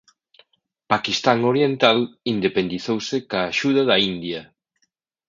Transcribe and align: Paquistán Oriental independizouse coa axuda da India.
Paquistán 0.91 1.39
Oriental 1.51 1.99
independizouse 2.33 3.15
coa 3.29 3.43
axuda 3.51 3.81
da 3.89 3.97
India. 4.11 4.41